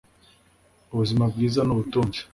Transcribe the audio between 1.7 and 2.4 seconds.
ubutunzi